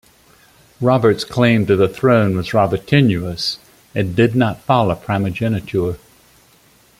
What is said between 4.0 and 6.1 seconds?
did not follow primogeniture.